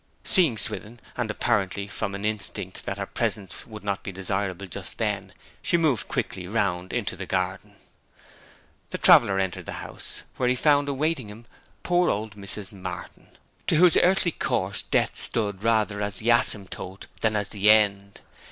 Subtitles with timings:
[0.23, 4.97] Seeing Swithin, and apparently from an instinct that her presence would not be desirable just
[4.97, 5.31] then,
[5.61, 7.75] she moved quickly round into the garden.
[8.89, 11.45] The returned traveller entered the house, where he found awaiting him
[11.83, 12.71] poor old Mrs.
[12.71, 13.27] Martin,
[13.67, 18.21] to whose earthly course death stood rather as the asymptote than as the end.